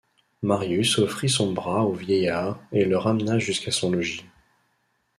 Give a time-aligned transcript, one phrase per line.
[0.41, 4.25] Marius offrit son bras au vieillard et le ramena jusqu’à son logis.